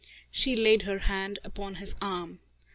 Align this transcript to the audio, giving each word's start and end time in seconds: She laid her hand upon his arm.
She 0.31 0.55
laid 0.55 0.81
her 0.81 0.97
hand 0.97 1.37
upon 1.43 1.75
his 1.75 1.95
arm. 2.01 2.39